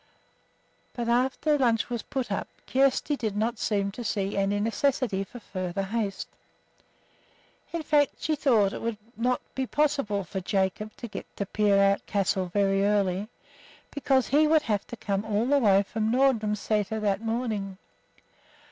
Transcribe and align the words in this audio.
But 0.93 1.07
after 1.09 1.51
the 1.51 1.63
lunch 1.63 1.87
was 1.91 2.01
put 2.01 2.31
up 2.31 2.47
Kjersti 2.65 3.15
did 3.15 3.37
not 3.37 3.59
seem 3.59 3.91
to 3.91 4.03
see 4.03 4.35
any 4.35 4.59
necessity 4.59 5.23
for 5.23 5.39
further 5.39 5.83
haste. 5.83 6.27
In 7.71 7.83
fact, 7.83 8.13
she 8.17 8.35
thought 8.35 8.71
that 8.71 8.77
it 8.77 8.81
would 8.81 8.97
not 9.15 9.41
be 9.53 9.67
possible 9.67 10.23
for 10.23 10.41
Jacob 10.41 10.91
to 10.97 11.07
get 11.07 11.27
to 11.37 11.45
Peerout 11.45 12.03
Castle 12.07 12.47
very 12.47 12.83
early, 12.83 13.27
because 13.91 14.25
he 14.29 14.47
would 14.47 14.63
have 14.63 14.87
to 14.87 14.97
come 14.97 15.23
all 15.23 15.45
the 15.45 15.59
way 15.59 15.83
from 15.83 16.09
Nordrum 16.09 16.55
Sæter 16.55 16.99
that 16.99 17.21
morning. 17.21 17.77